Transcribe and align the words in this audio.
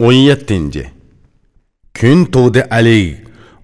17. 0.00 0.92
Kun 1.98 2.24
tug'di 2.32 2.62
Ali 2.70 3.02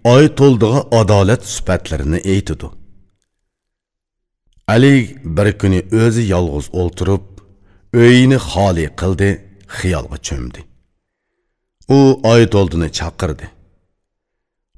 oy 0.05 0.25
to'ldig'i 0.39 0.81
adolat 1.01 1.43
sifatlarini 1.45 2.21
aytidi. 2.33 2.69
Ali 4.75 4.95
bir 5.37 5.49
kuni 5.61 5.81
o'zi 6.03 6.23
yolg'iz 6.35 6.67
o'ltirib, 6.81 7.27
uyini 8.01 8.39
xoli 8.51 8.87
qildi, 9.01 9.29
xiyolga 9.77 10.19
cho'mdi. 10.27 10.61
U 11.97 11.99
oy 12.33 12.43
to'ldini 12.55 12.89
chaqirdi. 12.99 13.47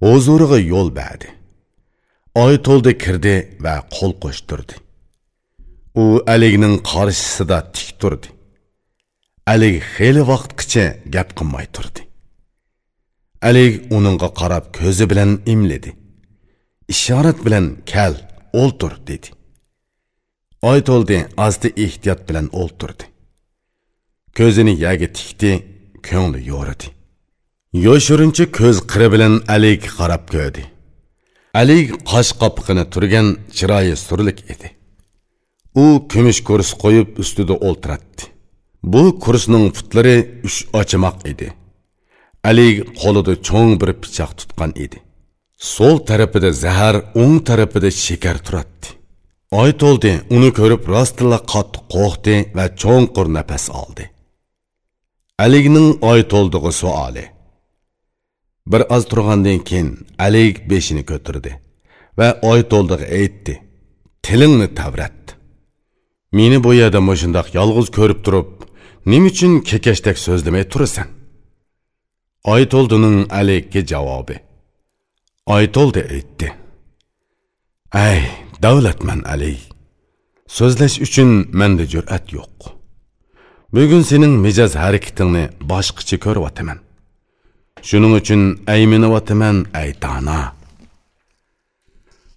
Huzuriga 0.04 0.58
yo'l 0.72 0.88
berdi. 1.00 1.28
Oy 2.44 2.54
to'ldi 2.66 2.92
kirdi 3.04 3.36
va 3.64 3.74
qo'l 3.96 4.12
qo'shtirdi. 4.22 4.74
U 6.02 6.04
Alining 6.34 6.76
qarshisida 6.90 7.58
tik 7.74 7.88
turdi. 8.00 8.28
Ali 9.52 9.72
xeyli 9.94 10.22
vaqtgacha 10.30 10.84
gap 11.14 11.28
qilmay 11.38 11.66
turdi. 11.74 12.00
Ali 13.48 13.66
uningga 13.96 14.28
qarab 14.40 14.64
ko'zi 14.78 15.04
bilan 15.10 15.30
imledi. 15.52 15.90
Ishorat 16.92 17.38
bilan 17.46 17.66
"Kel, 17.90 18.14
o'ltir" 18.60 18.92
dedi. 19.08 19.28
Oy 20.70 20.80
to'ldi, 20.88 21.18
asti 21.46 21.68
ehtiyot 21.84 22.20
bilan 22.28 22.46
o'ltirdi. 22.60 23.04
Ko'zini 24.38 24.74
yaga 24.86 25.08
tikdi, 25.16 25.52
ko'ngli 26.08 26.40
yo'ridi. 26.52 26.86
Yoshirinchi 27.86 28.44
ko'z 28.58 28.76
qiri 28.90 29.08
bilan 29.14 29.34
Alik 29.54 29.82
qarab 29.98 30.24
ko'rdi. 30.34 30.62
Alik 31.60 31.88
qosh 32.10 32.32
qopiqini 32.40 32.84
turgan 32.92 33.26
chiroyi 33.56 33.94
surlik 34.06 34.38
edi. 34.52 34.68
U 35.82 35.84
kumush 36.12 36.40
kurs 36.48 36.70
qo'yib 36.82 37.08
ustida 37.22 37.54
o'ltiratdi. 37.68 38.33
Bu 38.92 39.18
kursning 39.24 39.72
putlari 39.76 40.16
uch 40.46 40.58
ochmoq 40.80 41.16
edi. 41.30 41.46
Ali 42.48 42.68
qo'lida 43.00 43.34
cho'ng 43.48 43.72
bir 43.80 43.90
pichoq 44.02 44.32
tutgan 44.40 44.72
edi. 44.84 44.98
Sol 45.74 45.96
tarafida 46.08 46.50
zahar, 46.64 46.96
o'ng 47.22 47.36
tarafida 47.48 47.90
shakar 48.04 48.36
turardi. 48.46 48.88
Oy 49.60 49.70
to'ldi, 49.82 50.12
uni 50.36 50.50
ko'rib 50.58 50.82
rostila 50.94 51.38
qattiq 51.52 51.84
qo'rqdi 51.94 52.34
va 52.56 52.64
cho'nqur 52.82 53.26
nafas 53.36 53.64
oldi. 53.80 54.04
Aligning 55.44 55.88
oy 56.10 56.20
to'ldig'i 56.32 56.72
savoli. 56.80 57.24
Bir 58.70 58.82
oz 58.96 59.04
turgandan 59.10 59.60
keyin 59.68 59.88
Alik 60.26 60.56
beshini 60.70 61.04
ko'tirdi 61.10 61.52
va 62.18 62.28
oy 62.50 62.60
to'ldig'i 62.72 63.06
aytdi. 63.20 63.54
Tilingni 64.24 64.68
tavrat. 64.78 65.18
Meni 66.36 66.58
bu 66.64 66.70
yerda 66.80 67.00
mushundoq 67.08 67.48
yolg'iz 67.58 67.88
ko'rib 67.98 68.20
turib, 68.26 68.50
nima 69.06 69.26
uchun 69.30 69.52
kekashdak 69.68 70.18
so'zlamay 70.18 70.64
turasan? 70.72 71.08
oytoldining 72.52 73.18
Alikka 73.38 73.80
javobi. 73.90 74.36
oytoldi 75.46 76.00
aytdi. 76.14 76.48
Ay, 77.92 78.20
davlatman 78.62 79.20
Ali. 79.32 79.58
So'zlash 80.56 80.96
uchun 81.06 81.30
menda 81.58 81.84
jur'at 81.92 82.32
yo'q. 82.36 82.58
Bugun 83.74 84.02
sening 84.10 84.34
mijoz 84.44 84.72
harakatingni 84.82 85.44
boshqacha 85.70 86.16
ko'ryotiman 86.24 86.78
Shuning 87.88 88.14
uchun 88.20 88.42
ayminayapman, 88.74 89.56
ay 89.80 89.90
dana. 90.02 90.38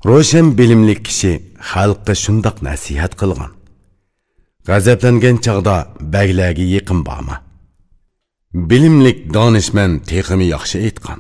Roshan 0.08 0.48
bilimli 0.58 0.96
kishi 1.06 1.32
xalqqa 1.72 2.14
shundoq 2.24 2.58
nasihat 2.68 3.14
qilgan. 3.22 3.57
G'azablangan 4.68 5.38
chaqda 5.46 5.76
baglarga 6.14 6.66
yaqin 6.76 7.00
borma. 7.08 7.36
Bilimlik 8.70 9.20
donishman 9.36 9.92
teximi 10.10 10.46
yaxshi 10.56 10.78
aytgan. 10.88 11.20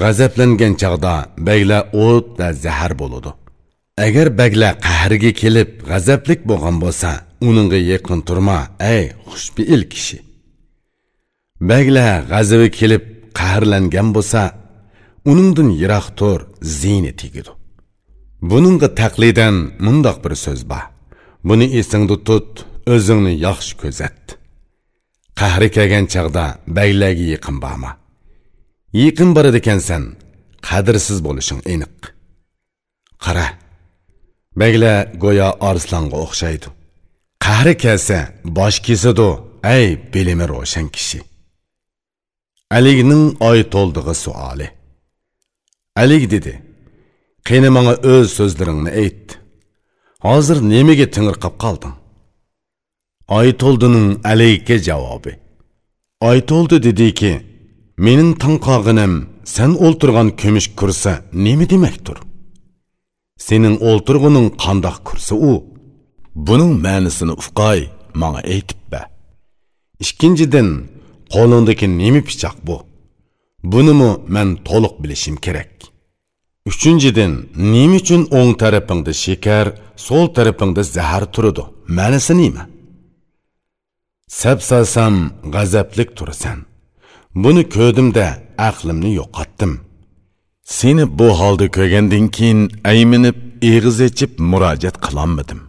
G'azablangan 0.00 0.74
chaqda 0.82 1.14
baglar 1.48 1.82
o't 2.06 2.28
va 2.38 2.48
zahar 2.64 2.92
bo'ladi. 3.00 3.30
Agar 4.06 4.28
baglar 4.40 4.72
qahrga 4.86 5.32
kelib 5.42 5.70
g'azablik 5.90 6.40
bo'lgan 6.50 6.76
bo'lsa, 6.84 7.10
uningga 7.48 7.78
yaqin 7.92 8.20
turma, 8.28 8.58
ey 8.94 9.04
xushbiil 9.28 9.82
kishi. 9.92 10.18
Baglar 11.70 12.18
g'azabi 12.32 12.68
kelib 12.78 13.04
qahrlangan 13.38 14.08
bo'lsa, 14.16 14.42
uningdan 15.30 15.68
yiroq 15.80 16.06
tur, 16.18 16.38
ziyni 16.80 17.12
tegidi. 17.20 17.52
Buningga 18.50 18.88
taqlidan 19.00 19.54
mundoq 19.84 20.16
bir 20.24 20.34
so'z 20.44 20.62
bor. 20.72 20.84
Buni 21.48 21.66
esingda 21.80 22.16
tut, 22.28 22.50
o'zingni 22.94 23.32
yaxshi 23.46 23.74
ko'zat. 23.82 24.20
Qahri 25.40 25.68
kelgan 25.76 26.06
chaqda 26.12 26.44
baylagi 26.76 27.26
yaqin 27.34 27.56
borma. 27.64 27.90
Yaqin 29.02 29.30
boradi 29.36 29.58
ekansan, 29.62 30.02
qadrsiz 30.68 31.18
bo'lishing 31.26 31.60
aniq. 31.72 31.96
Qara. 33.24 33.46
Baglar 34.60 34.98
go'yo 35.22 35.48
arslonga 35.68 36.16
o'xshaydi. 36.24 36.68
Qahri 37.44 37.74
kelsa, 37.84 38.18
bosh 38.58 38.78
kesadi, 38.86 39.30
ay 39.74 39.84
bilimi 40.12 40.46
ro'shan 40.52 40.86
kishi. 40.96 41.20
Aligning 42.76 43.24
oy 43.48 43.60
to'ldig'i 43.74 44.14
suoli 44.24 44.68
Alik 46.02 46.24
dedi: 46.34 46.52
"Qani 47.48 47.68
menga 47.76 47.94
o'z 48.14 48.28
so'zlaringni 48.38 48.90
ayt. 49.02 49.26
Hozir 50.26 50.58
nimaga 50.72 51.06
tingirqab 51.14 51.54
qolding?" 51.64 51.94
aytoldining 53.38 54.08
alayka 54.30 54.76
javobi. 54.88 55.32
aytoldi 56.30 56.76
dediki: 56.86 57.32
"Mening 58.04 58.32
tanqog'inim 58.42 59.14
sen 59.54 59.70
o'ltirgan 59.84 60.28
kumush 60.40 60.68
kursi 60.78 61.12
nima 61.44 61.66
demakdir? 61.72 62.18
Sening 63.46 63.76
o'ltirguning 63.88 64.48
qandoq 64.62 64.98
kursi 65.08 65.34
u? 65.50 65.52
Buning 66.46 66.72
ma'nosini 66.84 67.34
ufqoy 67.42 67.80
menga 68.20 68.40
aytib 68.54 68.80
ber." 68.92 69.04
Ikkinchidan, 70.04 70.68
qo'lingdagi 71.34 71.86
nima 72.00 72.20
pichoq 72.28 72.56
bu? 72.66 72.76
Bunimi 73.72 74.10
men 74.34 74.48
to'liq 74.68 74.94
bilishim 75.02 75.36
kerak. 75.44 75.72
Uchinchidan, 76.70 77.32
nima 77.72 77.96
uchun 78.00 78.22
o'ng 78.38 78.52
tarafingda 78.62 79.12
shakar, 79.24 79.66
so'l 80.06 80.26
tarafingda 80.36 80.82
zahar 80.96 81.24
turadi? 81.34 81.64
ma'nisi 81.96 82.34
nima? 82.42 82.62
Sapsasam 84.40 85.16
g'azablik 85.54 86.10
turasan. 86.18 86.58
Buni 87.42 87.62
ko'rdimda 87.74 88.26
aqlimni 88.68 89.10
yo'qotdim. 89.20 89.72
Seni 90.78 91.04
bu 91.18 91.28
holda 91.40 91.66
ko'rgandan 91.76 92.26
keyin 92.36 92.60
ayminib, 92.92 93.36
eg'iz 93.70 93.98
ochib 94.08 94.32
murojaat 94.50 94.96
qilolmadim. 95.06 95.60